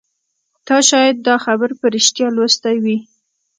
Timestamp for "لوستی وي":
2.35-2.97